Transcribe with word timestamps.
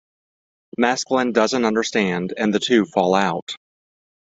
Masklin 0.79 1.31
doesn't 1.31 1.63
understand, 1.63 2.33
and 2.35 2.51
the 2.51 2.57
two 2.59 2.85
fall 2.85 3.13
out. 3.13 3.51